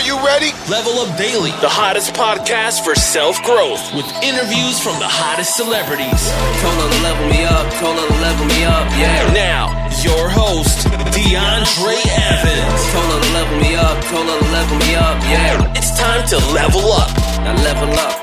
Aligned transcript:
Are 0.00 0.06
you 0.06 0.16
ready? 0.24 0.48
Level 0.70 0.96
Up 1.00 1.12
Daily, 1.18 1.50
the 1.60 1.68
hottest 1.68 2.14
podcast 2.14 2.82
for 2.82 2.94
self 2.94 3.36
growth, 3.44 3.84
with 3.92 4.08
interviews 4.24 4.80
from 4.80 4.96
the 4.96 5.04
hottest 5.04 5.60
celebrities. 5.60 6.24
Told 6.64 6.72
her 6.80 6.88
to 6.88 7.00
level 7.04 7.28
me 7.28 7.44
up, 7.44 7.68
told 7.76 8.00
her 8.00 8.08
to 8.08 8.18
level 8.24 8.46
me 8.48 8.64
up, 8.64 8.88
yeah. 8.96 9.28
Now, 9.36 9.68
your 10.00 10.32
host, 10.32 10.88
DeAndre 11.12 12.00
Evans. 12.32 12.80
Told 12.96 13.12
her 13.12 13.20
to 13.20 13.32
level 13.36 13.56
me 13.60 13.76
up, 13.76 14.00
told 14.08 14.24
her 14.24 14.40
to 14.40 14.48
level 14.56 14.78
me 14.80 14.96
up, 14.96 15.20
yeah. 15.28 15.76
It's 15.76 15.92
time 15.92 16.24
to 16.32 16.38
level 16.56 16.80
up. 16.96 17.12
Now 17.44 17.60
level 17.60 17.92
up. 18.00 18.19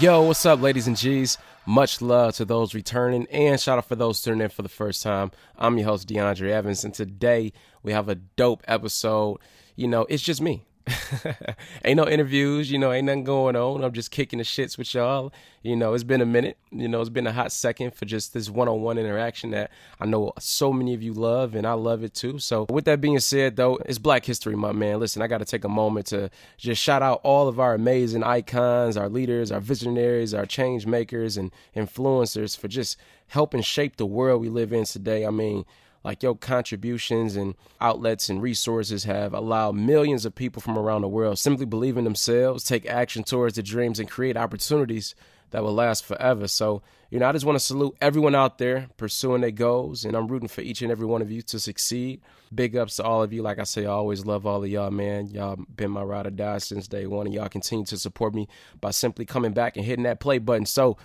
Yo, 0.00 0.22
what's 0.22 0.46
up, 0.46 0.62
ladies 0.62 0.86
and 0.86 0.96
G's? 0.96 1.36
Much 1.66 2.00
love 2.00 2.34
to 2.34 2.46
those 2.46 2.72
returning 2.72 3.26
and 3.26 3.60
shout 3.60 3.76
out 3.76 3.84
for 3.84 3.96
those 3.96 4.22
tuning 4.22 4.40
in 4.40 4.48
for 4.48 4.62
the 4.62 4.68
first 4.70 5.02
time. 5.02 5.30
I'm 5.58 5.76
your 5.76 5.88
host, 5.88 6.08
DeAndre 6.08 6.48
Evans, 6.48 6.84
and 6.84 6.94
today 6.94 7.52
we 7.82 7.92
have 7.92 8.08
a 8.08 8.14
dope 8.14 8.62
episode. 8.66 9.40
You 9.76 9.88
know, 9.88 10.06
it's 10.08 10.22
just 10.22 10.40
me. 10.40 10.64
ain't 11.84 11.96
no 11.96 12.06
interviews, 12.06 12.70
you 12.70 12.78
know, 12.78 12.92
ain't 12.92 13.06
nothing 13.06 13.24
going 13.24 13.56
on. 13.56 13.84
I'm 13.84 13.92
just 13.92 14.10
kicking 14.10 14.38
the 14.38 14.44
shits 14.44 14.78
with 14.78 14.94
y'all. 14.94 15.32
You 15.62 15.76
know, 15.76 15.94
it's 15.94 16.04
been 16.04 16.20
a 16.20 16.26
minute. 16.26 16.56
You 16.70 16.88
know, 16.88 17.00
it's 17.00 17.10
been 17.10 17.26
a 17.26 17.32
hot 17.32 17.52
second 17.52 17.94
for 17.94 18.04
just 18.04 18.32
this 18.32 18.48
one 18.48 18.68
on 18.68 18.80
one 18.82 18.98
interaction 18.98 19.50
that 19.50 19.70
I 20.00 20.06
know 20.06 20.32
so 20.38 20.72
many 20.72 20.94
of 20.94 21.02
you 21.02 21.12
love 21.12 21.54
and 21.54 21.66
I 21.66 21.72
love 21.74 22.02
it 22.02 22.14
too. 22.14 22.38
So, 22.38 22.66
with 22.70 22.84
that 22.86 23.00
being 23.00 23.18
said, 23.20 23.56
though, 23.56 23.76
it's 23.86 23.98
Black 23.98 24.24
History 24.24 24.56
Month, 24.56 24.76
man. 24.76 24.98
Listen, 24.98 25.22
I 25.22 25.26
got 25.26 25.38
to 25.38 25.44
take 25.44 25.64
a 25.64 25.68
moment 25.68 26.06
to 26.06 26.30
just 26.56 26.82
shout 26.82 27.02
out 27.02 27.20
all 27.22 27.48
of 27.48 27.60
our 27.60 27.74
amazing 27.74 28.22
icons, 28.22 28.96
our 28.96 29.08
leaders, 29.08 29.52
our 29.52 29.60
visionaries, 29.60 30.32
our 30.32 30.46
change 30.46 30.86
makers, 30.86 31.36
and 31.36 31.50
influencers 31.76 32.56
for 32.56 32.68
just 32.68 32.96
helping 33.28 33.62
shape 33.62 33.96
the 33.96 34.06
world 34.06 34.40
we 34.40 34.48
live 34.48 34.72
in 34.72 34.84
today. 34.84 35.26
I 35.26 35.30
mean, 35.30 35.64
like 36.04 36.22
your 36.22 36.34
contributions 36.34 37.36
and 37.36 37.54
outlets 37.80 38.28
and 38.28 38.42
resources 38.42 39.04
have 39.04 39.34
allowed 39.34 39.74
millions 39.74 40.24
of 40.24 40.34
people 40.34 40.62
from 40.62 40.78
around 40.78 41.02
the 41.02 41.08
world 41.08 41.38
simply 41.38 41.66
believe 41.66 41.96
in 41.96 42.04
themselves, 42.04 42.64
take 42.64 42.86
action 42.86 43.22
towards 43.22 43.56
their 43.56 43.62
dreams, 43.62 43.98
and 43.98 44.10
create 44.10 44.36
opportunities 44.36 45.14
that 45.50 45.62
will 45.62 45.74
last 45.74 46.04
forever. 46.04 46.46
So, 46.46 46.82
you 47.10 47.18
know, 47.18 47.28
I 47.28 47.32
just 47.32 47.44
want 47.44 47.56
to 47.56 47.64
salute 47.64 47.96
everyone 48.00 48.34
out 48.34 48.58
there 48.58 48.88
pursuing 48.96 49.40
their 49.40 49.50
goals, 49.50 50.04
and 50.04 50.16
I'm 50.16 50.28
rooting 50.28 50.48
for 50.48 50.60
each 50.60 50.80
and 50.80 50.90
every 50.90 51.06
one 51.06 51.22
of 51.22 51.30
you 51.30 51.42
to 51.42 51.58
succeed. 51.58 52.22
Big 52.54 52.76
ups 52.76 52.96
to 52.96 53.04
all 53.04 53.22
of 53.22 53.32
you. 53.32 53.42
Like 53.42 53.58
I 53.58 53.64
say, 53.64 53.84
I 53.84 53.90
always 53.90 54.24
love 54.24 54.46
all 54.46 54.62
of 54.62 54.70
y'all, 54.70 54.90
man. 54.90 55.26
Y'all 55.28 55.56
been 55.74 55.90
my 55.90 56.02
ride 56.02 56.26
or 56.26 56.30
die 56.30 56.58
since 56.58 56.88
day 56.88 57.06
one, 57.06 57.26
and 57.26 57.34
y'all 57.34 57.48
continue 57.48 57.84
to 57.86 57.98
support 57.98 58.34
me 58.34 58.48
by 58.80 58.92
simply 58.92 59.24
coming 59.24 59.52
back 59.52 59.76
and 59.76 59.84
hitting 59.84 60.04
that 60.04 60.20
play 60.20 60.38
button. 60.38 60.66
So, 60.66 60.96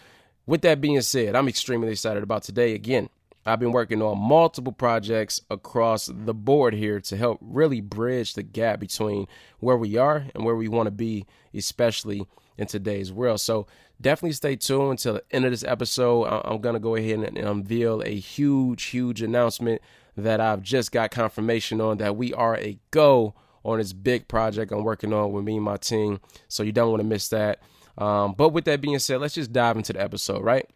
with 0.45 0.61
that 0.61 0.79
being 0.79 1.01
said, 1.01 1.35
I'm 1.35 1.47
extremely 1.47 1.89
excited 1.89 2.21
about 2.21 2.43
today. 2.43 2.75
Again, 2.75 3.09
I've 3.45 3.59
been 3.59 3.71
working 3.71 4.01
on 4.01 4.17
multiple 4.17 4.73
projects 4.73 5.39
across 5.51 6.09
the 6.11 6.33
board 6.33 6.73
here 6.73 6.99
to 7.01 7.15
help 7.15 7.37
really 7.41 7.79
bridge 7.79 8.33
the 8.33 8.41
gap 8.41 8.79
between 8.79 9.27
where 9.59 9.77
we 9.77 9.97
are 9.97 10.25
and 10.33 10.43
where 10.43 10.55
we 10.55 10.67
want 10.67 10.87
to 10.87 10.91
be, 10.91 11.27
especially 11.53 12.25
in 12.57 12.65
today's 12.65 13.11
world. 13.11 13.39
So 13.39 13.67
definitely 14.01 14.33
stay 14.33 14.55
tuned 14.55 14.91
until 14.91 15.13
the 15.15 15.23
end 15.29 15.45
of 15.45 15.51
this 15.51 15.63
episode. 15.63 16.23
I'm 16.23 16.59
going 16.59 16.73
to 16.73 16.79
go 16.79 16.95
ahead 16.95 17.19
and 17.19 17.37
unveil 17.37 18.01
a 18.03 18.15
huge, 18.15 18.85
huge 18.85 19.21
announcement 19.21 19.81
that 20.17 20.41
I've 20.41 20.63
just 20.63 20.91
got 20.91 21.11
confirmation 21.11 21.79
on 21.81 21.97
that 21.97 22.15
we 22.15 22.33
are 22.33 22.57
a 22.57 22.79
go 22.89 23.35
on 23.63 23.77
this 23.77 23.93
big 23.93 24.27
project 24.27 24.71
I'm 24.71 24.83
working 24.83 25.13
on 25.13 25.31
with 25.33 25.43
me 25.43 25.55
and 25.57 25.65
my 25.65 25.77
team. 25.77 26.19
So 26.47 26.63
you 26.63 26.71
don't 26.71 26.89
want 26.89 27.01
to 27.01 27.07
miss 27.07 27.29
that. 27.29 27.61
Um, 27.97 28.33
but 28.33 28.49
with 28.49 28.65
that 28.65 28.81
being 28.81 28.99
said, 28.99 29.21
let's 29.21 29.35
just 29.35 29.53
dive 29.53 29.77
into 29.77 29.93
the 29.93 30.01
episode, 30.01 30.43
right? 30.43 30.67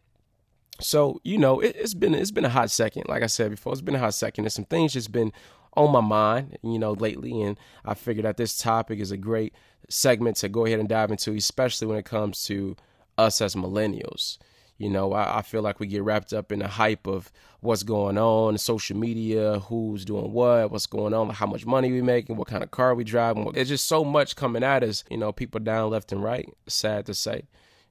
So 0.79 1.19
you 1.23 1.37
know, 1.37 1.59
it, 1.59 1.75
has 1.75 1.93
been 1.93 2.13
it's 2.13 2.31
been 2.31 2.45
a 2.45 2.49
hot 2.49 2.71
second. 2.71 3.03
Like 3.07 3.23
I 3.23 3.27
said 3.27 3.51
before, 3.51 3.73
it's 3.73 3.81
been 3.81 3.95
a 3.95 3.99
hot 3.99 4.13
second. 4.13 4.45
And 4.45 4.53
some 4.53 4.65
things 4.65 4.93
just 4.93 5.11
been 5.11 5.31
on 5.75 5.91
my 5.91 6.01
mind, 6.01 6.57
you 6.63 6.79
know, 6.79 6.93
lately, 6.93 7.41
and 7.41 7.57
I 7.85 7.93
figured 7.93 8.25
that 8.25 8.37
this 8.37 8.57
topic 8.57 8.99
is 8.99 9.11
a 9.11 9.17
great 9.17 9.53
segment 9.87 10.37
to 10.37 10.49
go 10.49 10.65
ahead 10.65 10.79
and 10.79 10.89
dive 10.89 11.11
into, 11.11 11.35
especially 11.35 11.87
when 11.87 11.97
it 11.97 12.05
comes 12.05 12.45
to 12.45 12.75
us 13.17 13.41
as 13.41 13.55
millennials. 13.55 14.37
You 14.77 14.89
know, 14.89 15.13
I, 15.13 15.39
I 15.39 15.41
feel 15.41 15.61
like 15.61 15.79
we 15.79 15.87
get 15.87 16.03
wrapped 16.03 16.31
up 16.31 16.51
in 16.51 16.59
the 16.59 16.67
hype 16.67 17.05
of 17.05 17.31
what's 17.59 17.83
going 17.83 18.17
on, 18.17 18.57
social 18.57 18.97
media, 18.97 19.59
who's 19.59 20.05
doing 20.05 20.31
what, 20.31 20.71
what's 20.71 20.85
going 20.85 21.13
on, 21.13 21.29
how 21.29 21.45
much 21.45 21.65
money 21.65 21.91
we 21.91 22.01
making, 22.01 22.37
what 22.37 22.47
kind 22.47 22.63
of 22.63 22.71
car 22.71 22.95
we 22.95 23.03
driving. 23.03 23.51
There's 23.51 23.67
just 23.67 23.87
so 23.87 24.05
much 24.05 24.37
coming 24.37 24.63
at 24.63 24.83
us. 24.83 25.03
You 25.11 25.17
know, 25.17 25.33
people 25.33 25.59
down 25.59 25.89
left 25.89 26.13
and 26.13 26.23
right. 26.23 26.49
Sad 26.67 27.05
to 27.07 27.13
say. 27.13 27.43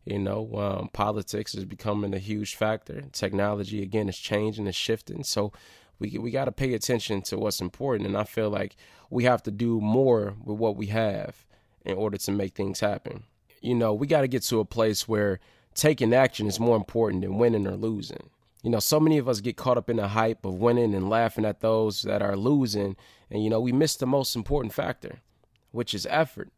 You 0.08 0.18
know, 0.18 0.50
um, 0.54 0.88
politics 0.94 1.54
is 1.54 1.66
becoming 1.66 2.14
a 2.14 2.18
huge 2.18 2.56
factor. 2.56 3.02
Technology 3.12 3.82
again 3.82 4.08
is 4.08 4.16
changing, 4.16 4.66
is 4.66 4.74
shifting. 4.74 5.22
So 5.22 5.52
we 5.98 6.16
we 6.18 6.30
got 6.30 6.46
to 6.46 6.52
pay 6.52 6.72
attention 6.72 7.20
to 7.22 7.36
what's 7.36 7.60
important, 7.60 8.06
and 8.08 8.16
I 8.16 8.24
feel 8.24 8.48
like 8.48 8.76
we 9.10 9.24
have 9.24 9.42
to 9.42 9.50
do 9.50 9.82
more 9.82 10.34
with 10.42 10.56
what 10.56 10.76
we 10.76 10.86
have 10.86 11.44
in 11.84 11.94
order 11.94 12.16
to 12.16 12.32
make 12.32 12.54
things 12.54 12.80
happen. 12.80 13.24
You 13.60 13.74
know, 13.74 13.92
we 13.92 14.06
got 14.06 14.22
to 14.22 14.28
get 14.28 14.44
to 14.44 14.60
a 14.60 14.64
place 14.64 15.06
where 15.06 15.40
taking 15.74 16.14
action 16.14 16.46
is 16.46 16.58
more 16.58 16.76
important 16.76 17.20
than 17.22 17.36
winning 17.36 17.66
or 17.66 17.76
losing. 17.76 18.30
You 18.62 18.70
know, 18.70 18.80
so 18.80 18.98
many 18.98 19.18
of 19.18 19.28
us 19.28 19.40
get 19.40 19.58
caught 19.58 19.76
up 19.76 19.90
in 19.90 19.96
the 19.96 20.08
hype 20.08 20.46
of 20.46 20.54
winning 20.54 20.94
and 20.94 21.10
laughing 21.10 21.44
at 21.44 21.60
those 21.60 22.00
that 22.02 22.22
are 22.22 22.36
losing, 22.36 22.96
and 23.30 23.44
you 23.44 23.50
know, 23.50 23.60
we 23.60 23.72
miss 23.72 23.94
the 23.96 24.06
most 24.06 24.34
important 24.34 24.72
factor, 24.72 25.20
which 25.70 25.92
is 25.92 26.06
effort, 26.08 26.50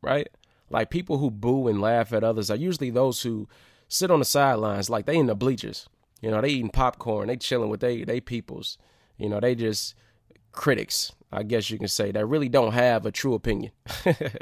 right? 0.00 0.28
Like 0.72 0.90
people 0.90 1.18
who 1.18 1.30
boo 1.30 1.68
and 1.68 1.80
laugh 1.80 2.12
at 2.12 2.24
others 2.24 2.50
are 2.50 2.56
usually 2.56 2.90
those 2.90 3.22
who 3.22 3.48
sit 3.88 4.10
on 4.10 4.20
the 4.20 4.24
sidelines, 4.24 4.88
like 4.88 5.06
they 5.06 5.16
in 5.16 5.26
the 5.26 5.34
bleachers. 5.34 5.88
You 6.20 6.30
know, 6.30 6.40
they 6.40 6.48
eating 6.48 6.70
popcorn, 6.70 7.28
they 7.28 7.36
chilling 7.36 7.68
with 7.68 7.80
they 7.80 8.04
they 8.04 8.20
peoples. 8.20 8.78
You 9.18 9.28
know, 9.28 9.40
they 9.40 9.54
just 9.54 9.94
critics, 10.52 11.12
I 11.30 11.42
guess 11.42 11.70
you 11.70 11.78
can 11.78 11.88
say, 11.88 12.12
that 12.12 12.26
really 12.26 12.48
don't 12.48 12.72
have 12.72 13.04
a 13.04 13.12
true 13.12 13.34
opinion. 13.34 13.72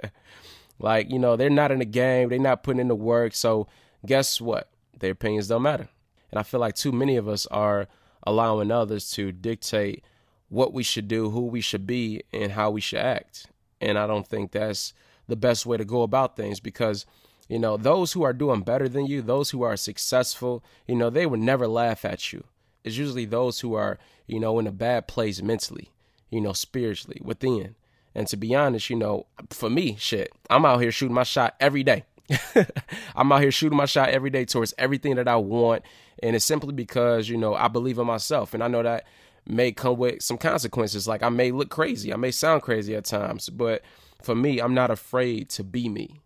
like, 0.79 1.11
you 1.11 1.19
know, 1.19 1.37
they're 1.37 1.51
not 1.51 1.73
in 1.73 1.79
the 1.79 1.85
game, 1.85 2.29
they're 2.29 2.39
not 2.39 2.63
putting 2.63 2.81
in 2.81 2.89
the 2.89 2.95
work. 2.95 3.35
So 3.35 3.67
guess 4.05 4.41
what? 4.41 4.71
Their 4.99 5.13
opinions 5.13 5.49
don't 5.49 5.63
matter. 5.63 5.89
And 6.31 6.39
I 6.39 6.43
feel 6.43 6.61
like 6.61 6.75
too 6.75 6.93
many 6.93 7.17
of 7.17 7.29
us 7.29 7.47
are 7.47 7.89
allowing 8.25 8.71
others 8.71 9.11
to 9.13 9.33
dictate 9.33 10.05
what 10.49 10.73
we 10.73 10.83
should 10.83 11.09
do, 11.09 11.31
who 11.31 11.47
we 11.47 11.61
should 11.61 11.87
be, 11.87 12.23
and 12.33 12.53
how 12.53 12.71
we 12.71 12.81
should 12.81 12.99
act. 12.99 13.47
And 13.81 13.99
I 13.99 14.07
don't 14.07 14.27
think 14.27 14.53
that's 14.53 14.93
the 15.31 15.37
best 15.37 15.65
way 15.65 15.79
to 15.79 15.85
go 15.85 16.03
about 16.03 16.37
things 16.37 16.61
because 16.61 17.07
you 17.49 17.59
know 17.59 17.77
those 17.77 18.13
who 18.13 18.23
are 18.23 18.33
doing 18.33 18.61
better 18.61 18.89
than 18.89 19.07
you 19.07 19.23
those 19.23 19.51
who 19.51 19.63
are 19.63 19.77
successful 19.77 20.63
you 20.87 20.95
know 20.95 21.09
they 21.09 21.25
would 21.25 21.41
never 21.41 21.67
laugh 21.67 22.05
at 22.05 22.33
you. 22.33 22.45
It's 22.85 22.97
usually 22.97 23.25
those 23.25 23.61
who 23.61 23.75
are 23.75 23.99
you 24.27 24.39
know 24.39 24.59
in 24.59 24.67
a 24.67 24.73
bad 24.73 25.09
place 25.09 25.41
mentally 25.41 25.91
you 26.29 26.41
know 26.41 26.53
spiritually 26.53 27.21
within. 27.25 27.77
And 28.15 28.27
to 28.29 28.37
be 28.37 28.55
honest 28.55 28.91
you 28.91 28.97
know 28.97 29.27
for 29.51 29.71
me 29.71 29.97
shit 29.99 30.33
i'm 30.51 30.67
out 30.67 30.81
here 30.83 30.93
shooting 30.93 31.15
my 31.15 31.23
shot 31.23 31.55
every 31.59 31.83
day. 31.83 32.05
I'm 33.17 33.33
out 33.33 33.41
here 33.41 33.51
shooting 33.51 33.77
my 33.77 33.87
shot 33.87 34.11
every 34.11 34.31
day 34.31 34.45
towards 34.45 34.75
everything 34.79 35.17
that 35.17 35.27
i 35.29 35.37
want. 35.37 35.83
And 36.23 36.37
it's 36.37 36.45
simply 36.45 36.73
because 36.73 37.29
you 37.29 37.37
know 37.37 37.55
i 37.55 37.69
believe 37.69 37.99
in 37.99 38.07
myself. 38.07 38.53
And 38.55 38.63
i 38.63 38.69
know 38.69 38.83
that 38.83 39.07
may 39.47 39.73
come 39.73 39.97
with 39.97 40.23
some 40.23 40.39
consequences. 40.39 41.09
Like 41.09 41.23
i 41.23 41.29
may 41.29 41.51
look 41.51 41.71
crazy. 41.71 42.13
I 42.13 42.17
may 42.17 42.31
sound 42.31 42.63
crazy 42.63 42.95
at 42.95 43.05
times. 43.05 43.49
But 43.49 43.83
for 44.23 44.35
me, 44.35 44.61
I'm 44.61 44.75
not 44.75 44.91
afraid 44.91 45.49
to 45.51 45.65
be 45.65 45.89
me. 45.89 46.21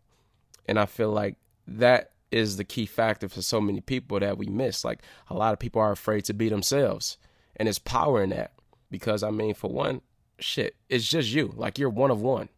And 0.67 0.79
I 0.79 0.87
feel 0.87 1.11
like 1.11 1.37
that 1.67 2.13
is 2.31 2.57
the 2.57 2.65
key 2.65 2.87
factor 2.87 3.29
for 3.29 3.43
so 3.43 3.61
many 3.61 3.81
people 3.81 4.19
that 4.19 4.39
we 4.39 4.47
miss. 4.47 4.85
Like 4.85 5.03
a 5.29 5.35
lot 5.35 5.53
of 5.53 5.59
people 5.59 5.81
are 5.81 5.93
afraid 5.93 6.25
to 6.27 6.35
be 6.35 6.49
themselves. 6.49 7.17
And 7.57 7.69
it's 7.69 7.79
power 7.79 8.23
in 8.23 8.31
that. 8.31 8.53
Because 8.91 9.23
I 9.23 9.31
mean, 9.31 9.55
for 9.55 9.71
one, 9.71 10.01
shit, 10.39 10.77
it's 10.89 11.09
just 11.09 11.31
you. 11.31 11.53
Like 11.57 11.79
you're 11.79 11.91
one 11.91 12.11
of 12.11 12.21
one. 12.21 12.49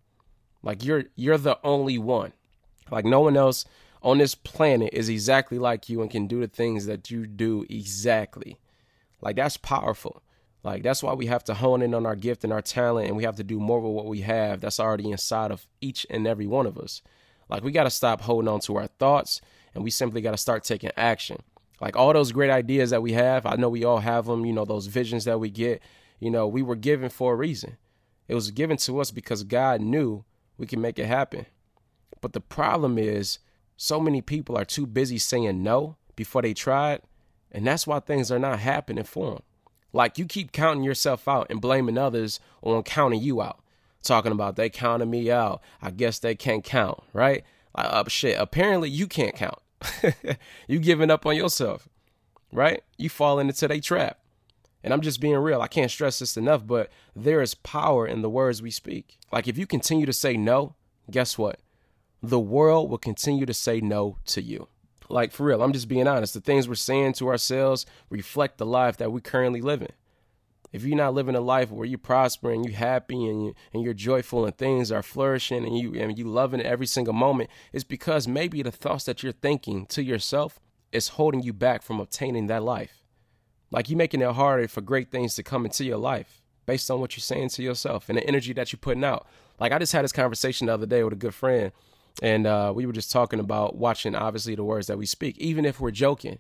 Like 0.63 0.85
you're 0.85 1.05
you're 1.15 1.39
the 1.39 1.59
only 1.63 1.99
one. 1.99 2.33
Like 2.91 3.05
no 3.05 3.21
one 3.21 3.37
else 3.37 3.65
on 4.03 4.19
this 4.19 4.35
planet 4.35 4.91
is 4.93 5.09
exactly 5.09 5.59
like 5.59 5.89
you 5.89 6.01
and 6.01 6.11
can 6.11 6.27
do 6.27 6.41
the 6.41 6.49
things 6.49 6.87
that 6.87 7.11
you 7.11 7.27
do 7.27 7.65
exactly. 7.69 8.59
Like 9.21 9.37
that's 9.37 9.57
powerful. 9.57 10.23
Like 10.67 10.83
that's 10.83 11.01
why 11.01 11.15
we 11.15 11.27
have 11.27 11.45
to 11.45 11.55
hone 11.55 11.81
in 11.81 11.95
on 11.95 12.07
our 12.07 12.17
gift 12.17 12.43
and 12.43 12.53
our 12.53 12.61
talent 12.61 13.07
and 13.07 13.17
we 13.17 13.23
have 13.23 13.37
to 13.37 13.45
do 13.45 13.61
more 13.61 13.81
with 13.81 13.93
what 13.93 14.07
we 14.07 14.23
have 14.23 14.61
that's 14.61 14.81
already 14.81 15.13
inside 15.13 15.53
of 15.53 15.65
each 15.81 16.05
and 16.11 16.27
every 16.27 16.49
one 16.49 16.67
of 16.67 16.77
us. 16.77 17.03
Like 17.49 17.63
we 17.63 17.71
got 17.71 17.85
to 17.85 17.91
stop 17.91 18.21
holding 18.21 18.49
on 18.49 18.59
to 18.63 18.75
our 18.75 18.89
thoughts 18.89 19.41
and 19.77 19.85
we 19.85 19.91
simply 19.91 20.21
got 20.21 20.33
to 20.33 20.37
start 20.37 20.65
taking 20.65 20.91
action. 20.97 21.39
Like 21.81 21.95
all 21.95 22.13
those 22.13 22.33
great 22.33 22.51
ideas 22.51 22.91
that 22.91 23.01
we 23.01 23.13
have, 23.13 23.47
I 23.47 23.55
know 23.55 23.69
we 23.69 23.85
all 23.85 24.01
have 24.01 24.27
them, 24.27 24.45
you 24.45 24.53
know, 24.53 24.65
those 24.65 24.89
visions 24.89 25.25
that 25.27 25.39
we 25.39 25.51
get, 25.51 25.81
you 26.19 26.33
know, 26.33 26.49
we 26.49 26.63
were 26.63 26.75
given 26.75 27.11
for 27.11 27.35
a 27.35 27.37
reason. 27.37 27.77
It 28.27 28.35
was 28.35 28.51
given 28.51 28.77
to 28.79 28.99
us 28.99 29.13
because 29.13 29.45
God 29.45 29.81
knew 29.81 30.25
we 30.59 30.67
can 30.67 30.81
make 30.81 30.99
it 30.99 31.07
happen. 31.07 31.47
But 32.21 32.33
the 32.33 32.41
problem 32.41 32.99
is 32.99 33.39
so 33.77 34.01
many 34.01 34.21
people 34.21 34.59
are 34.59 34.65
too 34.65 34.87
busy 34.87 35.19
saying 35.19 35.63
no 35.63 35.97
before 36.17 36.43
they 36.43 36.55
try 36.55 36.95
it, 36.95 37.05
and 37.53 37.65
that's 37.65 37.87
why 37.87 38.01
things 38.01 38.33
are 38.33 38.41
not 38.41 38.59
happening 38.59 39.05
for 39.05 39.35
them. 39.35 39.43
Like 39.97 40.19
you 40.19 40.27
keep 40.27 40.53
counting 40.53 40.85
yourself 40.85 41.27
out 41.27 41.47
and 41.49 41.59
blaming 41.59 41.97
others 41.97 42.39
on 42.61 42.83
counting 42.83 43.23
you 43.23 43.41
out. 43.41 43.61
Talking 44.03 44.31
about 44.31 44.57
they 44.57 44.69
counted 44.69 45.07
me 45.07 45.31
out. 45.31 45.63
I 45.81 45.91
guess 45.91 46.19
they 46.19 46.35
can't 46.35 46.63
count, 46.63 47.03
right? 47.15 47.45
Like, 47.75 47.87
uh, 47.91 48.05
shit. 48.09 48.39
Apparently 48.39 48.91
you 48.91 49.07
can't 49.07 49.35
count. 49.35 49.59
you 50.69 50.81
giving 50.81 51.11
up 51.11 51.25
on 51.25 51.35
yourself, 51.35 51.89
right? 52.53 52.83
You 52.99 53.09
falling 53.09 53.49
into 53.49 53.67
their 53.67 53.81
trap. 53.81 54.21
And 54.85 54.93
I'm 54.93 55.01
just 55.01 55.19
being 55.19 55.39
real. 55.39 55.63
I 55.63 55.67
can't 55.67 55.91
stress 55.91 56.19
this 56.19 56.37
enough, 56.37 56.67
but 56.67 56.91
there 57.17 57.41
is 57.41 57.55
power 57.55 58.07
in 58.07 58.21
the 58.21 58.29
words 58.29 58.61
we 58.61 58.71
speak. 58.71 59.17
Like 59.33 59.49
if 59.49 59.57
you 59.57 59.67
continue 59.67 60.05
to 60.05 60.13
say 60.13 60.37
no, 60.37 60.75
guess 61.11 61.39
what? 61.39 61.61
The 62.23 62.39
world 62.39 62.91
will 62.91 62.99
continue 62.99 63.47
to 63.47 63.55
say 63.55 63.81
no 63.81 64.19
to 64.27 64.43
you. 64.43 64.69
Like 65.09 65.33
for 65.33 65.45
real, 65.45 65.63
I'm 65.63 65.73
just 65.73 65.89
being 65.89 66.09
honest. 66.09 66.35
The 66.35 66.41
things 66.41 66.69
we're 66.69 66.75
saying 66.75 67.15
to 67.15 67.29
ourselves 67.29 67.87
reflect 68.11 68.59
the 68.59 68.67
life 68.67 68.97
that 68.97 69.13
we're 69.13 69.21
currently 69.21 69.61
live 69.61 69.83
in. 69.83 69.93
If 70.73 70.85
you're 70.85 70.97
not 70.97 71.15
living 71.15 71.37
a 71.37 71.41
life 71.41 71.71
where 71.71 71.87
you're 71.87 71.99
prospering, 71.99 72.65
you're 72.65 72.75
happy, 72.75 73.27
and 73.27 73.47
you 73.47 73.55
and 73.73 73.83
you're 73.83 73.95
joyful, 73.95 74.45
and 74.45 74.57
things 74.57 74.91
are 74.91 75.03
flourishing, 75.03 75.65
and 75.65 75.79
you 75.79 75.95
and 75.95 76.19
you 76.19 76.27
loving 76.27 76.61
it 76.61 76.67
every 76.67 76.87
single 76.87 77.15
moment, 77.15 77.51
it's 77.73 77.85
because 77.85 78.27
maybe 78.27 78.63
the 78.63 78.73
thoughts 78.73 79.05
that 79.05 79.23
you're 79.23 79.33
thinking 79.33 79.87
to 79.87 80.03
yourself 80.03 80.61
is 80.93 81.09
holding 81.09 81.43
you 81.43 81.53
back 81.53 81.83
from 81.83 82.01
obtaining 82.01 82.49
that 82.49 82.63
life. 82.63 83.03
Like 83.71 83.89
you're 83.89 83.99
making 83.99 84.23
it 84.23 84.33
harder 84.33 84.69
for 84.69 84.81
great 84.81 85.11
things 85.11 85.35
to 85.37 85.43
come 85.43 85.65
into 85.65 85.85
your 85.85 85.99
life 85.99 86.43
based 86.67 86.91
on 86.91 87.01
what 87.01 87.17
you're 87.17 87.23
saying 87.23 87.51
to 87.51 87.63
yourself 87.63 88.09
and 88.09 88.19
the 88.19 88.27
energy 88.27 88.53
that 88.53 88.73
you're 88.73 88.79
putting 88.79 89.05
out. 89.05 89.27
Like 89.59 89.73
I 89.73 89.79
just 89.79 89.93
had 89.93 90.05
this 90.05 90.13
conversation 90.13 90.67
the 90.67 90.75
other 90.75 90.87
day 90.87 91.03
with 91.03 91.13
a 91.13 91.17
good 91.17 91.35
friend, 91.35 91.73
and 92.23 92.47
uh, 92.47 92.73
we 92.75 92.87
were 92.87 92.93
just 92.93 93.13
talking 93.13 93.41
about 93.41 93.77
watching 93.77 94.15
obviously 94.15 94.55
the 94.55 94.65
words 94.65 94.87
that 94.87 94.99
we 94.99 95.07
speak, 95.07 95.37
even 95.39 95.65
if 95.65 95.81
we're 95.81 95.91
joking. 95.91 96.39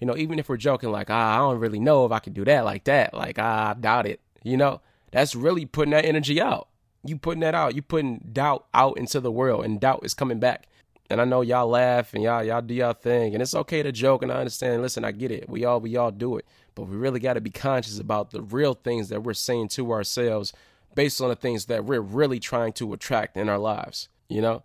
You 0.00 0.06
know, 0.06 0.16
even 0.16 0.38
if 0.38 0.48
we're 0.48 0.56
joking, 0.56 0.90
like, 0.90 1.10
ah, 1.10 1.34
I 1.34 1.38
don't 1.38 1.58
really 1.58 1.80
know 1.80 2.06
if 2.06 2.12
I 2.12 2.20
can 2.20 2.32
do 2.32 2.44
that 2.44 2.64
like 2.64 2.84
that. 2.84 3.14
Like, 3.14 3.36
ah, 3.38 3.70
I 3.70 3.74
doubt 3.74 4.06
it. 4.06 4.20
You 4.44 4.56
know, 4.56 4.80
that's 5.10 5.34
really 5.34 5.66
putting 5.66 5.90
that 5.90 6.04
energy 6.04 6.40
out. 6.40 6.68
You 7.04 7.16
putting 7.16 7.40
that 7.40 7.54
out. 7.54 7.74
You 7.74 7.82
putting 7.82 8.28
doubt 8.32 8.66
out 8.72 8.96
into 8.96 9.20
the 9.20 9.32
world, 9.32 9.64
and 9.64 9.80
doubt 9.80 10.00
is 10.04 10.14
coming 10.14 10.38
back. 10.38 10.66
And 11.10 11.20
I 11.20 11.24
know 11.24 11.40
y'all 11.40 11.68
laugh 11.68 12.12
and 12.12 12.22
y'all 12.22 12.44
y'all 12.44 12.60
do 12.60 12.74
y'all 12.74 12.92
thing, 12.92 13.34
and 13.34 13.42
it's 13.42 13.54
okay 13.54 13.82
to 13.82 13.92
joke. 13.92 14.22
And 14.22 14.30
I 14.30 14.36
understand. 14.36 14.82
Listen, 14.82 15.04
I 15.04 15.12
get 15.12 15.30
it. 15.30 15.48
We 15.48 15.64
all 15.64 15.80
we 15.80 15.96
all 15.96 16.10
do 16.10 16.36
it, 16.36 16.46
but 16.74 16.84
we 16.84 16.96
really 16.96 17.20
got 17.20 17.34
to 17.34 17.40
be 17.40 17.50
conscious 17.50 17.98
about 17.98 18.30
the 18.30 18.42
real 18.42 18.74
things 18.74 19.08
that 19.08 19.22
we're 19.22 19.34
saying 19.34 19.68
to 19.68 19.90
ourselves, 19.92 20.52
based 20.94 21.20
on 21.20 21.28
the 21.28 21.36
things 21.36 21.66
that 21.66 21.84
we're 21.84 22.00
really 22.00 22.38
trying 22.38 22.72
to 22.74 22.92
attract 22.92 23.36
in 23.36 23.48
our 23.48 23.58
lives. 23.58 24.08
You 24.28 24.42
know. 24.42 24.62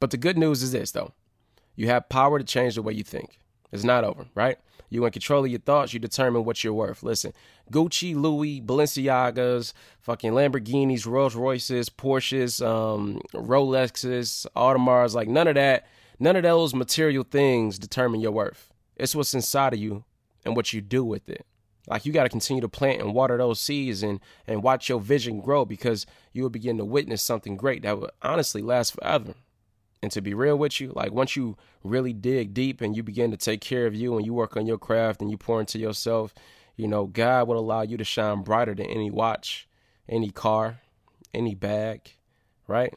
But 0.00 0.10
the 0.10 0.16
good 0.16 0.38
news 0.38 0.62
is 0.62 0.72
this, 0.72 0.92
though: 0.92 1.12
you 1.74 1.86
have 1.88 2.08
power 2.08 2.38
to 2.38 2.44
change 2.44 2.74
the 2.74 2.82
way 2.82 2.92
you 2.92 3.04
think. 3.04 3.38
It's 3.72 3.84
not 3.84 4.04
over, 4.04 4.26
right? 4.34 4.58
You 4.90 5.04
in 5.04 5.12
control 5.12 5.44
of 5.44 5.50
your 5.50 5.60
thoughts, 5.60 5.92
you 5.92 6.00
determine 6.00 6.44
what 6.44 6.64
you're 6.64 6.72
worth. 6.72 7.02
Listen, 7.02 7.32
Gucci, 7.70 8.14
Louis, 8.14 8.60
Balenciagas, 8.60 9.72
fucking 10.00 10.32
Lamborghinis, 10.32 11.06
Rolls 11.06 11.34
Royces, 11.34 11.90
Porsches, 11.90 12.66
um, 12.66 13.20
Rolexes, 13.34 14.46
Audemars, 14.56 15.14
like 15.14 15.28
none 15.28 15.46
of 15.46 15.56
that, 15.56 15.86
none 16.18 16.36
of 16.36 16.42
those 16.42 16.74
material 16.74 17.24
things 17.24 17.78
determine 17.78 18.20
your 18.20 18.32
worth. 18.32 18.72
It's 18.96 19.14
what's 19.14 19.34
inside 19.34 19.74
of 19.74 19.78
you 19.78 20.04
and 20.44 20.56
what 20.56 20.72
you 20.72 20.80
do 20.80 21.04
with 21.04 21.28
it. 21.28 21.44
Like 21.86 22.06
you 22.06 22.12
got 22.12 22.24
to 22.24 22.28
continue 22.28 22.60
to 22.60 22.68
plant 22.68 23.00
and 23.00 23.14
water 23.14 23.36
those 23.38 23.60
seeds 23.60 24.02
and 24.02 24.20
and 24.46 24.62
watch 24.62 24.88
your 24.88 25.00
vision 25.00 25.40
grow 25.40 25.64
because 25.64 26.06
you 26.32 26.42
will 26.42 26.50
begin 26.50 26.76
to 26.78 26.84
witness 26.84 27.22
something 27.22 27.56
great 27.56 27.82
that 27.82 27.98
will 27.98 28.10
honestly 28.22 28.62
last 28.62 28.94
forever. 28.94 29.34
And 30.02 30.12
to 30.12 30.20
be 30.20 30.32
real 30.32 30.56
with 30.56 30.80
you, 30.80 30.92
like 30.94 31.12
once 31.12 31.34
you 31.34 31.56
really 31.82 32.12
dig 32.12 32.54
deep 32.54 32.80
and 32.80 32.96
you 32.96 33.02
begin 33.02 33.30
to 33.32 33.36
take 33.36 33.60
care 33.60 33.86
of 33.86 33.94
you 33.94 34.16
and 34.16 34.24
you 34.24 34.32
work 34.32 34.56
on 34.56 34.66
your 34.66 34.78
craft 34.78 35.20
and 35.20 35.30
you 35.30 35.36
pour 35.36 35.58
into 35.60 35.78
yourself, 35.78 36.32
you 36.76 36.86
know, 36.86 37.06
God 37.06 37.48
will 37.48 37.58
allow 37.58 37.82
you 37.82 37.96
to 37.96 38.04
shine 38.04 38.42
brighter 38.42 38.74
than 38.74 38.86
any 38.86 39.10
watch, 39.10 39.68
any 40.08 40.30
car, 40.30 40.80
any 41.34 41.56
bag, 41.56 42.16
right? 42.68 42.94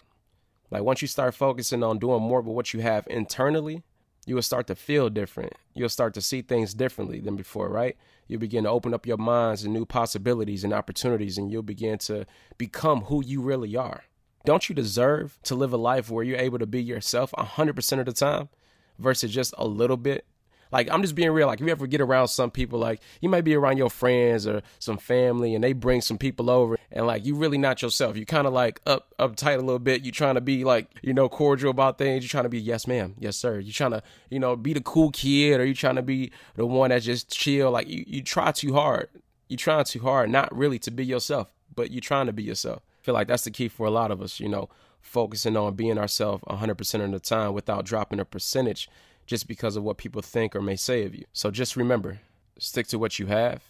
Like 0.69 0.83
once 0.83 1.01
you 1.01 1.07
start 1.07 1.33
focusing 1.33 1.83
on 1.83 1.97
doing 1.97 2.21
more 2.21 2.41
with 2.41 2.55
what 2.55 2.73
you 2.73 2.81
have 2.81 3.07
internally, 3.09 3.83
you 4.27 4.35
will 4.35 4.43
start 4.43 4.67
to 4.67 4.75
feel 4.75 5.09
different. 5.09 5.53
You'll 5.73 5.89
start 5.89 6.13
to 6.13 6.21
see 6.21 6.43
things 6.43 6.75
differently 6.75 7.19
than 7.19 7.35
before, 7.35 7.69
right? 7.69 7.97
You'll 8.27 8.39
begin 8.39 8.65
to 8.65 8.69
open 8.69 8.93
up 8.93 9.07
your 9.07 9.17
minds 9.17 9.63
and 9.63 9.73
new 9.73 9.85
possibilities 9.85 10.63
and 10.63 10.71
opportunities, 10.71 11.37
and 11.37 11.51
you'll 11.51 11.63
begin 11.63 11.97
to 11.99 12.25
become 12.57 13.01
who 13.01 13.23
you 13.25 13.41
really 13.41 13.75
are. 13.75 14.03
Don't 14.45 14.67
you 14.67 14.75
deserve 14.75 15.37
to 15.43 15.55
live 15.55 15.73
a 15.73 15.77
life 15.77 16.09
where 16.09 16.23
you're 16.23 16.37
able 16.37 16.59
to 16.59 16.65
be 16.65 16.81
yourself 16.81 17.31
100% 17.37 17.99
of 17.99 18.05
the 18.05 18.13
time 18.13 18.49
versus 18.97 19.31
just 19.31 19.53
a 19.57 19.67
little 19.67 19.97
bit? 19.97 20.25
Like, 20.71 20.89
I'm 20.89 21.01
just 21.01 21.15
being 21.15 21.31
real. 21.31 21.47
Like, 21.47 21.59
if 21.59 21.65
you 21.65 21.71
ever 21.71 21.85
get 21.85 21.99
around 21.99 22.29
some 22.29 22.49
people, 22.49 22.79
like, 22.79 23.01
you 23.19 23.27
might 23.27 23.43
be 23.43 23.55
around 23.55 23.77
your 23.77 23.89
friends 23.89 24.47
or 24.47 24.61
some 24.79 24.97
family 24.97 25.53
and 25.53 25.63
they 25.63 25.73
bring 25.73 25.99
some 25.99 26.17
people 26.17 26.49
over 26.49 26.77
and, 26.91 27.05
like, 27.05 27.25
you 27.25 27.35
really 27.35 27.57
not 27.57 27.81
yourself. 27.81 28.15
You 28.15 28.25
kind 28.25 28.47
of, 28.47 28.53
like, 28.53 28.79
up 28.85 29.13
uptight 29.19 29.57
a 29.57 29.61
little 29.61 29.79
bit. 29.79 30.03
You're 30.05 30.13
trying 30.13 30.35
to 30.35 30.41
be, 30.41 30.63
like, 30.63 30.89
you 31.01 31.13
know, 31.13 31.27
cordial 31.27 31.71
about 31.71 31.97
things. 31.97 32.23
You're 32.23 32.29
trying 32.29 32.45
to 32.45 32.49
be, 32.49 32.59
yes, 32.59 32.87
ma'am. 32.87 33.15
Yes, 33.19 33.35
sir. 33.35 33.59
You're 33.59 33.73
trying 33.73 33.91
to, 33.91 34.03
you 34.29 34.39
know, 34.39 34.55
be 34.55 34.73
the 34.73 34.81
cool 34.81 35.11
kid 35.11 35.59
or 35.59 35.65
you 35.65 35.73
trying 35.73 35.97
to 35.97 36.01
be 36.01 36.31
the 36.55 36.65
one 36.65 36.89
that 36.89 37.01
just 37.01 37.29
chill. 37.29 37.71
Like, 37.71 37.89
you, 37.89 38.05
you 38.07 38.23
try 38.23 38.53
too 38.53 38.73
hard. 38.73 39.09
You 39.49 39.57
trying 39.57 39.83
too 39.83 39.99
hard, 39.99 40.29
not 40.29 40.55
really 40.55 40.79
to 40.79 40.91
be 40.91 41.05
yourself, 41.05 41.53
but 41.75 41.91
you 41.91 41.99
trying 41.99 42.27
to 42.27 42.33
be 42.33 42.43
yourself 42.43 42.81
feel 43.01 43.13
like 43.13 43.27
that's 43.27 43.43
the 43.43 43.51
key 43.51 43.67
for 43.67 43.85
a 43.85 43.91
lot 43.91 44.11
of 44.11 44.21
us, 44.21 44.39
you 44.39 44.49
know, 44.49 44.69
focusing 45.01 45.57
on 45.57 45.75
being 45.75 45.97
ourselves 45.97 46.43
100% 46.43 47.03
of 47.03 47.11
the 47.11 47.19
time 47.19 47.53
without 47.53 47.85
dropping 47.85 48.19
a 48.19 48.25
percentage 48.25 48.89
just 49.25 49.47
because 49.47 49.75
of 49.75 49.83
what 49.83 49.97
people 49.97 50.21
think 50.21 50.55
or 50.55 50.61
may 50.61 50.75
say 50.75 51.05
of 51.05 51.15
you. 51.15 51.25
So 51.33 51.51
just 51.51 51.75
remember, 51.75 52.19
stick 52.59 52.87
to 52.87 52.99
what 52.99 53.19
you 53.19 53.27
have 53.27 53.63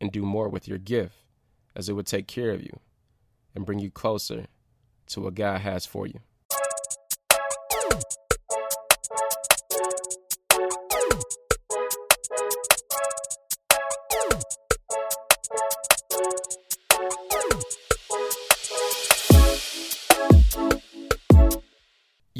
and 0.00 0.10
do 0.10 0.22
more 0.22 0.48
with 0.48 0.66
your 0.66 0.78
gift 0.78 1.14
as 1.76 1.88
it 1.88 1.92
would 1.92 2.06
take 2.06 2.26
care 2.26 2.50
of 2.50 2.62
you 2.62 2.80
and 3.54 3.66
bring 3.66 3.78
you 3.78 3.90
closer 3.90 4.46
to 5.08 5.20
what 5.20 5.34
God 5.34 5.60
has 5.60 5.84
for 5.86 6.06
you. 6.06 6.20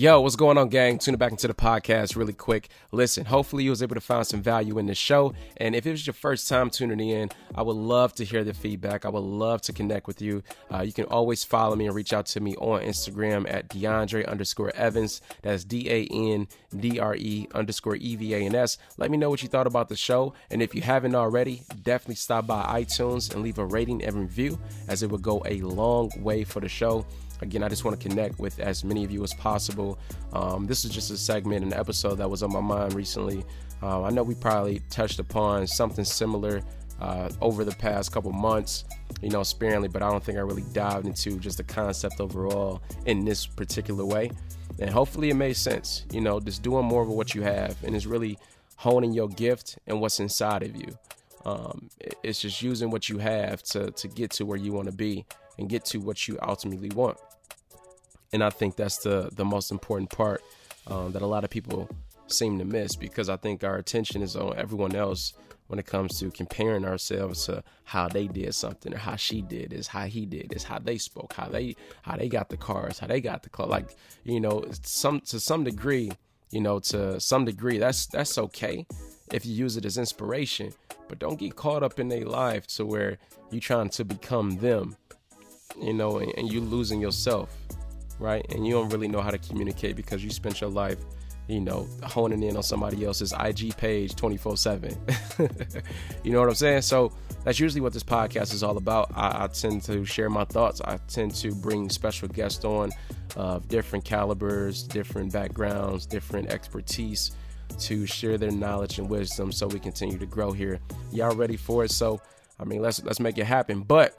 Yo, 0.01 0.19
what's 0.19 0.35
going 0.35 0.57
on, 0.57 0.71
gang? 0.71 0.99
Tune 0.99 1.13
it 1.13 1.19
back 1.19 1.31
into 1.31 1.47
the 1.47 1.53
podcast 1.53 2.17
really 2.17 2.33
quick. 2.33 2.71
Listen, 2.91 3.27
hopefully 3.27 3.65
you 3.65 3.69
was 3.69 3.83
able 3.83 3.97
to 3.97 4.01
find 4.01 4.27
some 4.27 4.41
value 4.41 4.79
in 4.79 4.87
the 4.87 4.95
show. 4.95 5.35
And 5.59 5.77
if 5.77 5.85
it 5.87 5.91
was 5.91 6.07
your 6.07 6.15
first 6.15 6.49
time 6.49 6.71
tuning 6.71 7.07
in, 7.07 7.29
I 7.55 7.61
would 7.61 7.77
love 7.77 8.15
to 8.15 8.25
hear 8.25 8.43
the 8.43 8.55
feedback. 8.55 9.05
I 9.05 9.11
would 9.11 9.19
love 9.21 9.61
to 9.61 9.75
connect 9.75 10.07
with 10.07 10.23
you. 10.23 10.43
Uh, 10.73 10.81
you 10.81 10.95
can 10.95 11.05
always 11.05 11.45
follow 11.45 11.77
me 11.77 11.85
and 11.85 11.95
reach 11.95 12.15
out 12.15 12.25
to 12.29 12.41
me 12.41 12.57
on 12.57 12.81
Instagram 12.81 13.45
at 13.53 13.69
DeAndre 13.69 14.27
underscore 14.27 14.75
Evans. 14.75 15.21
That's 15.43 15.65
D 15.65 15.91
A 15.91 16.07
N 16.07 16.49
D 16.75 16.99
R 16.99 17.15
E 17.17 17.47
underscore 17.55 17.97
E 17.97 18.17
V 18.17 18.33
A 18.33 18.39
N 18.39 18.55
S. 18.55 18.79
Let 18.97 19.11
me 19.11 19.19
know 19.19 19.29
what 19.29 19.43
you 19.43 19.51
thought 19.51 19.67
about 19.67 19.91
the 19.91 19.97
show. 19.97 20.33
And 20.51 20.63
if 20.63 20.75
you 20.75 20.81
haven't 20.81 21.15
already, 21.15 21.61
definitely 21.83 22.15
stop 22.15 22.47
by 22.47 22.63
iTunes 22.83 23.35
and 23.35 23.43
leave 23.43 23.59
a 23.59 23.67
rating 23.67 24.03
and 24.03 24.17
review, 24.17 24.59
as 24.89 25.03
it 25.03 25.11
would 25.11 25.21
go 25.21 25.43
a 25.45 25.61
long 25.61 26.11
way 26.23 26.43
for 26.45 26.61
the 26.61 26.71
show. 26.71 27.05
Again, 27.43 27.63
I 27.63 27.69
just 27.69 27.85
want 27.85 27.99
to 28.01 28.09
connect 28.09 28.39
with 28.39 28.61
as 28.61 28.85
many 28.85 29.05
of 29.05 29.11
you 29.11 29.23
as 29.23 29.33
possible. 29.35 29.99
Um, 30.33 30.67
this 30.67 30.85
is 30.85 30.91
just 30.91 31.11
a 31.11 31.17
segment, 31.17 31.65
an 31.65 31.73
episode 31.73 32.17
that 32.17 32.29
was 32.29 32.43
on 32.43 32.53
my 32.53 32.61
mind 32.61 32.95
recently. 32.95 33.45
Uh, 33.83 34.03
I 34.03 34.11
know 34.11 34.23
we 34.23 34.35
probably 34.35 34.81
touched 34.91 35.19
upon 35.19 35.67
something 35.67 36.05
similar 36.05 36.63
uh, 37.01 37.31
over 37.41 37.65
the 37.65 37.75
past 37.77 38.13
couple 38.13 38.31
months, 38.31 38.85
you 39.23 39.31
know, 39.31 39.43
sparingly, 39.43 39.89
but 39.89 40.03
I 40.03 40.11
don't 40.11 40.23
think 40.23 40.37
I 40.37 40.43
really 40.43 40.65
dived 40.73 41.07
into 41.07 41.39
just 41.39 41.57
the 41.57 41.65
concept 41.65 42.21
overall 42.21 42.83
in 43.07 43.25
this 43.25 43.47
particular 43.47 44.05
way. 44.05 44.31
And 44.79 44.91
hopefully 44.91 45.31
it 45.31 45.35
made 45.35 45.57
sense, 45.57 46.05
you 46.13 46.21
know, 46.21 46.41
just 46.41 46.63
doing 46.63 46.85
more 46.85 47.03
of 47.03 47.09
what 47.09 47.35
you 47.35 47.43
have 47.43 47.83
and 47.85 47.95
it's 47.97 48.07
really 48.07 48.39
honing 48.77 49.13
your 49.13 49.29
gift 49.29 49.79
and 49.87 50.01
what's 50.01 50.21
inside 50.21 50.63
of 50.63 50.77
you. 50.77 50.97
Um, 51.45 51.89
it's 52.23 52.41
just 52.41 52.61
using 52.61 52.91
what 52.91 53.09
you 53.09 53.17
have 53.19 53.63
to, 53.65 53.91
to 53.91 54.09
get 54.09 54.31
to 54.33 54.45
where 54.45 54.59
you 54.59 54.73
want 54.73 54.87
to 54.87 54.95
be 54.95 55.25
and 55.59 55.69
get 55.71 55.87
to 55.87 56.01
what 56.01 56.29
you 56.29 56.39
ultimately 56.43 56.91
want 56.91 57.19
and 58.33 58.43
I 58.43 58.51
think 58.51 58.77
that's 58.77 58.99
the 58.99 59.31
the 59.33 59.45
most 59.45 59.71
important 59.71 60.11
part 60.11 60.43
um, 60.87 61.13
that 61.13 61.23
a 61.23 61.27
lot 61.27 61.45
of 61.45 61.51
people 61.51 61.89
seem 62.27 62.59
to 62.59 62.65
miss 62.65 62.97
because 62.97 63.29
I 63.29 63.37
think 63.37 63.65
our 63.65 63.77
attention 63.77 64.23
is 64.23 64.37
on 64.37 64.57
everyone 64.57 64.95
else 64.95 65.33
when 65.67 65.79
it 65.79 65.87
comes 65.87 66.19
to 66.19 66.31
comparing 66.33 66.85
ourselves 66.85 67.47
to 67.47 67.63
how 67.85 68.09
they 68.09 68.27
did 68.27 68.53
something 68.55 68.93
or 68.93 68.99
how 68.99 69.15
she 69.15 69.41
did 69.41 69.73
is 69.73 69.87
how 69.87 70.05
he 70.05 70.27
did 70.27 70.53
is 70.53 70.65
how 70.65 70.79
they 70.81 70.99
spoke 70.99 71.33
how 71.33 71.47
they 71.47 71.77
how 72.03 72.17
they 72.17 72.29
got 72.29 72.49
the 72.49 72.57
cars 72.57 72.99
how 72.99 73.07
they 73.07 73.21
got 73.21 73.43
the 73.45 73.49
car 73.49 73.67
like 73.67 73.97
you 74.25 74.41
know 74.41 74.65
some 74.83 75.21
to 75.21 75.39
some 75.39 75.63
degree 75.63 76.11
you 76.51 76.61
know 76.61 76.81
to 76.81 77.21
some 77.21 77.45
degree 77.45 77.79
that's 77.79 78.07
that's 78.07 78.37
okay 78.37 78.85
if 79.33 79.47
you 79.47 79.55
use 79.55 79.77
it 79.77 79.85
as 79.85 79.97
inspiration 79.97 80.73
but 81.09 81.21
don't 81.21 81.39
get 81.39 81.55
caught 81.55 81.85
up 81.85 82.01
in 82.01 82.09
their 82.09 82.25
life 82.25 82.67
to 82.67 82.85
where 82.85 83.19
you're 83.53 83.61
trying 83.61 83.89
to 83.89 84.05
become 84.05 84.57
them 84.57 84.97
you 85.81 85.93
know 85.93 86.19
and, 86.19 86.33
and 86.37 86.53
you 86.53 86.61
losing 86.61 87.01
yourself 87.01 87.57
right? 88.21 88.45
And 88.53 88.67
you 88.67 88.75
don't 88.75 88.91
really 88.91 89.09
know 89.09 89.21
how 89.21 89.31
to 89.31 89.39
communicate 89.39 89.97
because 89.97 90.23
you 90.23 90.31
spent 90.31 90.61
your 90.61 90.71
life, 90.71 90.99
you 91.49 91.61
know, 91.61 91.89
honing 92.05 92.43
in 92.43 92.57
on 92.57 92.63
somebody 92.63 93.05
else's 93.05 93.33
IG 93.33 93.77
page 93.77 94.15
24 94.15 94.57
7. 94.57 94.97
You 96.23 96.33
know 96.33 96.41
what 96.41 96.51
I'm 96.51 96.55
saying? 96.55 96.83
So 96.83 97.13
that's 97.45 97.59
usually 97.59 97.81
what 97.81 97.95
this 97.95 98.05
podcast 98.05 98.53
is 98.53 98.63
all 98.63 98.77
about. 98.77 99.11
I, 99.17 99.45
I, 99.45 99.47
tend 99.49 99.83
to 99.85 100.05
share 100.05 100.29
my 100.29 100.45
thoughts, 100.45 100.83
I 100.83 100.99
tend 101.09 101.35
to 101.37 101.55
bring 101.55 101.89
special 101.89 102.29
guests 102.29 102.65
on 102.65 102.93
uh, 103.37 103.41
of 103.41 103.69
different 103.69 104.05
calibers, 104.05 104.83
different 104.83 105.33
backgrounds, 105.33 106.05
different 106.05 106.51
expertise 106.51 107.33
to 107.79 108.05
share 108.05 108.37
their 108.37 108.51
knowledge 108.51 108.99
and 108.99 109.09
wisdom 109.09 109.51
so 109.51 109.67
we 109.67 109.79
continue 109.79 110.19
to 110.19 110.27
grow 110.27 110.53
here. 110.53 110.79
Y'all 111.13 111.35
ready 111.35 111.57
for 111.57 111.85
it? 111.85 111.91
So 111.91 112.21
I 112.59 112.65
mean, 112.65 112.83
let's 112.83 113.03
let's 113.03 113.21
make 113.21 113.39
it 113.39 113.47
happen. 113.47 113.81
But 113.81 114.15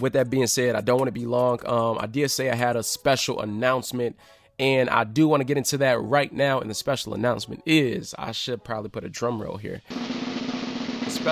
with 0.00 0.12
that 0.14 0.30
being 0.30 0.46
said, 0.46 0.74
I 0.74 0.80
don't 0.80 0.98
want 0.98 1.08
to 1.08 1.12
be 1.12 1.26
long. 1.26 1.60
Um, 1.66 1.98
I 2.00 2.06
did 2.06 2.30
say 2.30 2.50
I 2.50 2.54
had 2.54 2.76
a 2.76 2.82
special 2.82 3.40
announcement, 3.40 4.16
and 4.58 4.90
I 4.90 5.04
do 5.04 5.28
want 5.28 5.40
to 5.40 5.44
get 5.44 5.56
into 5.56 5.78
that 5.78 6.00
right 6.00 6.32
now. 6.32 6.60
And 6.60 6.70
the 6.70 6.74
special 6.74 7.14
announcement 7.14 7.62
is 7.66 8.14
I 8.18 8.32
should 8.32 8.64
probably 8.64 8.90
put 8.90 9.04
a 9.04 9.08
drum 9.08 9.40
roll 9.40 9.56
here 9.56 9.82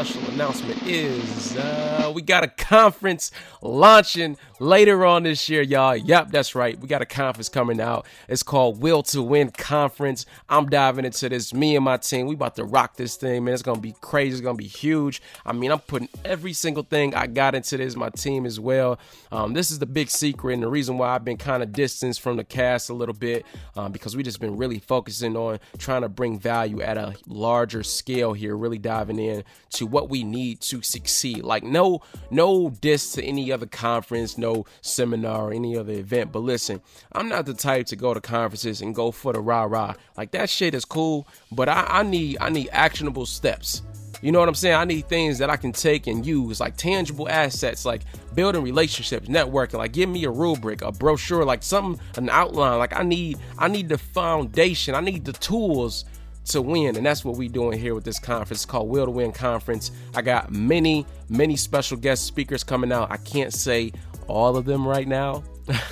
special 0.05 0.31
announcement 0.31 0.83
is 0.83 1.57
uh, 1.57 2.13
we 2.15 2.21
got 2.21 2.45
a 2.45 2.49
conference 2.49 3.31
launching 3.63 4.37
later 4.61 5.05
on 5.05 5.23
this 5.23 5.49
year, 5.49 5.63
y'all. 5.63 5.97
Yep, 5.97 6.31
that's 6.31 6.55
right. 6.55 6.79
We 6.79 6.89
got 6.89 7.03
a 7.03 7.07
conference 7.07 7.49
coming 7.49 7.81
out. 7.81 8.07
It's 8.29 8.43
called 8.43 8.81
Will 8.81 9.03
to 9.05 9.23
Win 9.23 9.51
Conference. 9.51 10.27
I'm 10.49 10.67
diving 10.69 11.05
into 11.05 11.29
this. 11.29 11.53
Me 11.53 11.77
and 11.77 11.85
my 11.85 11.97
team, 11.97 12.27
we 12.27 12.35
about 12.35 12.57
to 12.57 12.65
rock 12.65 12.97
this 12.97 13.17
thing, 13.17 13.45
man. 13.45 13.55
It's 13.55 13.63
gonna 13.63 13.81
be 13.81 13.95
crazy. 14.01 14.33
It's 14.33 14.41
gonna 14.43 14.57
be 14.57 14.67
huge. 14.67 15.23
I 15.45 15.53
mean, 15.53 15.73
I'm 15.73 15.81
putting 15.81 16.09
every 16.25 16.53
single 16.53 16.83
thing 16.83 17.15
I 17.15 17.27
got 17.27 17.55
into 17.55 17.77
this. 17.77 17.97
My 17.97 18.11
team 18.11 18.47
as 18.47 18.61
well. 18.61 18.99
Um, 19.33 19.55
this 19.55 19.71
is 19.71 19.79
the 19.79 19.87
big 19.87 20.11
secret 20.11 20.55
and 20.55 20.63
the 20.63 20.69
reason 20.69 20.99
why 20.99 21.15
I've 21.15 21.25
been 21.25 21.39
kind 21.39 21.63
of 21.63 21.73
distanced 21.73 22.21
from 22.21 22.37
the 22.37 22.45
cast 22.45 22.91
a 22.91 22.95
little 22.95 23.15
bit 23.15 23.45
um, 23.77 23.93
because 23.93 24.17
we 24.17 24.23
just 24.23 24.41
been 24.41 24.57
really 24.57 24.79
focusing 24.79 25.37
on 25.37 25.59
trying 25.79 26.03
to 26.03 26.09
bring 26.09 26.39
value 26.39 26.83
at 26.83 26.99
a 26.99 27.15
larger 27.27 27.83
scale 27.83 28.33
here. 28.35 28.57
Really 28.57 28.79
diving 28.79 29.19
in 29.19 29.43
to 29.71 29.86
what 29.87 30.09
we 30.09 30.25
need 30.25 30.61
to 30.63 30.83
succeed. 30.83 31.43
Like 31.43 31.63
no 31.63 32.03
no 32.31 32.71
diss 32.71 33.13
to 33.13 33.23
any 33.23 33.53
other 33.53 33.67
conference, 33.67 34.39
no 34.39 34.67
seminar 34.81 35.51
or 35.51 35.53
any 35.53 35.77
other 35.77 35.93
event. 35.93 36.33
But 36.33 36.41
listen, 36.41 36.81
I'm 37.13 37.29
not 37.29 37.47
the 37.47 37.55
type 37.55 37.87
to 37.87 37.97
go 37.97 38.15
to 38.15 38.21
conferences 38.21 38.81
and 38.81 38.95
go 38.95 39.11
for 39.11 39.33
the 39.33 39.41
rah 39.41 39.65
rah. 39.65 39.95
Like 40.17 40.31
that 40.33 40.51
shit 40.51 40.75
is 40.75 40.85
cool, 40.85 41.27
but 41.53 41.69
I, 41.69 41.87
I 41.89 42.03
need 42.03 42.39
I 42.41 42.51
need 42.51 42.69
actionable 42.73 43.27
steps. 43.27 43.83
You 44.23 44.33
know 44.33 44.41
what 44.41 44.49
I'm 44.49 44.55
saying? 44.55 44.75
I 44.75 44.85
need 44.85 45.09
things 45.09 45.39
that 45.39 45.51
I 45.51 45.57
can 45.57 45.73
take 45.73 46.07
and 46.07 46.25
use, 46.25 46.59
like 46.59 46.77
tangible 46.77 47.29
assets, 47.29 47.85
like 47.85 48.03
building 48.35 48.63
relationships, 48.63 49.29
networking. 49.29 49.75
Like 49.75 49.93
give 49.93 50.09
me 50.09 50.25
a 50.25 50.31
rubric, 50.31 50.83
a 50.83 50.91
brochure, 50.91 51.45
like 51.45 51.63
something, 51.63 52.01
an 52.17 52.31
outline. 52.31 52.79
Like 52.79 52.99
I 52.99 53.03
need, 53.03 53.39
I 53.59 53.69
need 53.69 53.89
the 53.89 53.99
foundation. 53.99 54.95
I 54.95 55.01
need 55.01 55.25
the 55.25 55.33
tools 55.33 56.07
to 56.47 56.63
win. 56.63 56.97
And 56.97 57.05
that's 57.05 57.25
what 57.25 57.37
we're 57.37 57.49
doing 57.49 57.79
here 57.79 57.95
with 57.95 58.05
this 58.05 58.19
conference. 58.19 58.63
It's 58.63 58.67
called 58.67 58.89
Will 58.89 59.07
to 59.07 59.11
Win 59.11 59.33
Conference. 59.33 59.91
I 60.15 60.23
got 60.23 60.51
many, 60.51 61.07
many 61.29 61.57
special 61.57 61.97
guest 61.97 62.25
speakers 62.25 62.65
coming 62.65 62.93
out. 62.93 63.11
I 63.11 63.17
can't 63.19 63.53
say 63.53 63.93
all 64.29 64.57
of 64.57 64.65
them 64.65 64.87
right 64.87 65.07
now. 65.07 65.43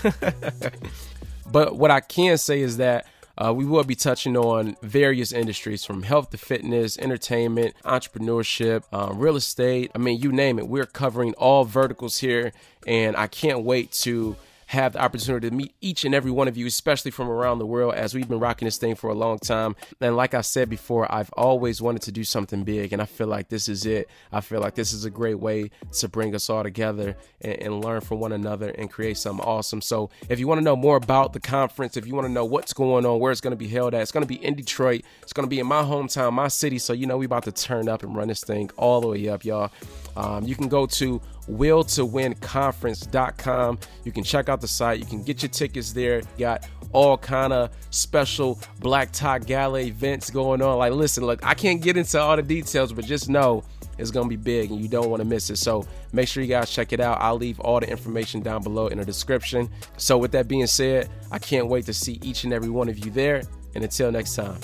but 1.51 1.77
what 1.77 1.91
I 1.91 2.01
can 2.01 2.39
say 2.39 2.61
is 2.61 2.77
that 2.79 3.07
uh, 3.37 3.53
we 3.53 3.65
will 3.65 3.83
be 3.83 3.97
touching 3.97 4.37
on 4.37 4.77
various 4.83 5.33
industries 5.33 5.85
from 5.85 6.05
health 6.05 6.31
to 6.31 6.39
fitness, 6.39 6.97
entertainment, 6.99 7.75
entrepreneurship, 7.85 8.85
um, 8.93 9.19
real 9.19 9.37
estate. 9.37 9.91
I 9.95 9.99
mean, 9.99 10.21
you 10.21 10.31
name 10.31 10.59
it. 10.59 10.69
We're 10.69 10.87
covering 10.87 11.35
all 11.35 11.65
verticals 11.65 12.19
here, 12.19 12.53
and 12.87 13.17
I 13.17 13.27
can't 13.27 13.65
wait 13.65 13.91
to 14.03 14.37
have 14.75 14.93
the 14.93 15.02
opportunity 15.02 15.49
to 15.49 15.54
meet 15.54 15.75
each 15.81 16.04
and 16.04 16.14
every 16.14 16.31
one 16.31 16.49
of 16.49 16.57
you, 16.57 16.66
especially 16.66 17.11
from 17.11 17.28
around 17.28 17.59
the 17.59 17.66
world, 17.66 17.95
as 17.95 18.14
we've 18.14 18.28
been 18.28 18.40
rocking 18.40 18.66
this 18.66 18.76
thing 18.76 18.95
for 18.95 19.09
a 19.09 19.14
long 19.14 19.38
time. 19.38 19.75
And 20.00 20.16
like 20.16 20.35
I 20.35 20.43
said 20.43 20.69
before, 20.69 21.11
I've 21.11 21.31
always 21.33 21.81
wanted 21.81 22.02
to 22.02 22.12
do 22.12 22.25
something 22.25 22.64
big, 22.64 22.93
and 22.93 23.00
I 23.00 23.07
feel 23.07 23.26
like 23.26 23.49
this 23.49 23.69
is 23.69 23.87
it. 23.87 24.09
I 24.33 24.40
feel 24.40 24.61
like 24.61 24.75
this 24.75 24.93
is 24.93 25.04
a 25.04 25.11
great 25.11 25.38
way 25.38 25.71
to 25.93 26.09
bring 26.09 26.35
us 26.35 26.50
all 26.50 26.62
together 26.62 27.16
and, 27.40 27.54
and 27.62 27.85
learn 27.85 28.00
from 28.00 28.21
one 28.21 28.33
another 28.33 28.71
and 28.71 28.90
create 28.90 29.16
something 29.16 29.45
awesome. 29.45 29.81
So, 29.81 30.11
if 30.28 30.38
you 30.38 30.47
want 30.47 30.59
to 30.59 30.64
know 30.64 30.76
more 30.76 30.97
about 30.97 31.33
the 31.33 31.40
conference, 31.40 31.97
if 31.97 32.07
you 32.07 32.14
want 32.14 32.26
to 32.26 32.33
know 32.33 32.45
what's 32.45 32.73
going 32.73 33.07
on, 33.07 33.21
where 33.21 33.33
it's 33.33 33.40
going 33.40 33.52
to 33.52 33.57
be 33.57 33.69
held 33.69 33.95
at, 33.95 34.02
it's 34.02 34.12
going 34.12 34.26
to 34.26 34.28
be 34.28 34.45
in 34.45 34.54
Detroit. 34.54 35.02
It's 35.23 35.33
going 35.33 35.47
to 35.47 35.50
be 35.50 35.61
in 35.61 35.66
my 35.66 35.83
hometown, 35.83 36.33
my 36.33 36.49
city. 36.49 36.78
So, 36.78 36.93
you 36.93 37.07
know, 37.07 37.16
we 37.16 37.26
about 37.26 37.45
to 37.45 37.52
turn 37.52 37.88
up 37.88 38.02
and 38.02 38.14
run 38.14 38.28
this 38.28 38.43
thing 38.43 38.71
all 38.76 39.00
the 39.00 39.09
way 39.09 39.28
up, 39.28 39.45
y'all. 39.45 39.71
Um, 40.16 40.45
you 40.45 40.54
can 40.54 40.69
go 40.69 40.87
to 40.87 41.21
willtowinconference.com. 41.51 43.79
You 44.05 44.13
can 44.13 44.25
check 44.25 44.49
out 44.49 44.61
the 44.61 44.69
site. 44.69 45.01
You 45.01 45.07
can 45.07 45.23
get 45.23 45.43
your 45.43 45.51
tickets 45.51 45.93
there. 45.93 46.19
You 46.19 46.27
got 46.39 46.69
all 46.93 47.19
kind 47.19 47.53
of 47.53 47.71
special 47.91 48.61
black 48.81 49.13
tie 49.13 49.41
gala 49.41 49.81
events 49.81 50.31
going 50.31 50.63
on. 50.63 50.79
Like, 50.79 50.93
listen, 50.93 51.25
look, 51.25 51.45
I 51.45 51.55
can't 51.55 51.83
get 51.83 51.97
into 51.97 52.21
all 52.21 52.37
the 52.37 52.43
details, 52.43 52.93
but 52.93 53.05
just 53.05 53.29
know 53.29 53.65
it's 53.99 54.11
gonna 54.11 54.29
be 54.29 54.37
big 54.37 54.71
and 54.71 54.81
you 54.81 54.89
don't 54.89 55.11
want 55.11 55.21
to 55.21 55.25
miss 55.25 55.51
it. 55.51 55.57
So 55.57 55.87
make 56.13 56.29
sure 56.29 56.43
you 56.43 56.49
guys 56.49 56.71
check 56.71 56.93
it 56.93 57.01
out. 57.01 57.19
I'll 57.21 57.37
leave 57.37 57.61
all 57.61 57.81
the 57.81 57.89
information 57.89 58.41
down 58.41 58.63
below 58.63 58.89
in 58.89 58.99
the 58.99 59.05
description. 59.05 59.71
So 59.97 60.19
with 60.19 60.33
that 60.33 60.49
being 60.49 60.67
said, 60.67 61.09
I 61.31 61.39
can't 61.39 61.69
wait 61.69 61.87
to 61.87 61.95
see 61.95 62.19
each 62.23 62.45
and 62.45 62.53
every 62.53 62.71
one 62.71 62.89
of 62.89 63.05
you 63.05 63.11
there. 63.11 63.43
And 63.75 63.85
until 63.85 64.11
next 64.13 64.37
time, 64.37 64.59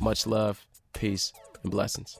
much 0.00 0.26
love, 0.26 0.64
peace, 0.92 1.32
and 1.62 1.70
blessings. 1.70 2.18